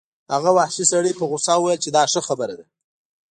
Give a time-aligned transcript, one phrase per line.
[0.33, 2.65] هغه وحشي سړي په غوسه وویل چې دا ښه خبره ده